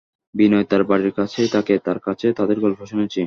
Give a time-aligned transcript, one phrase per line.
[0.35, 3.19] বিনয় তাঁর বাড়ির কাছেই থাকে, তার কাছে তাঁদের গল্প শুনেছি।